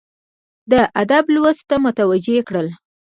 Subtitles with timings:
[0.71, 2.67] د ادب لوست ته متوجه کړل،